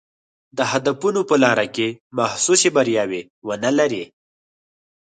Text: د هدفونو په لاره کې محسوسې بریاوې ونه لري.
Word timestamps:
د 0.57 0.59
هدفونو 0.71 1.21
په 1.29 1.35
لاره 1.43 1.65
کې 1.75 1.87
محسوسې 2.17 2.69
بریاوې 2.75 3.21
ونه 3.47 3.71
لري. 3.79 4.03